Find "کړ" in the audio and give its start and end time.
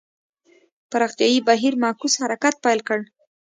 2.87-2.99